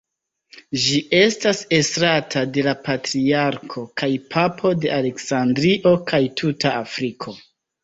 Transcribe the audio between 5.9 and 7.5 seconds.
kaj tuta Afriko".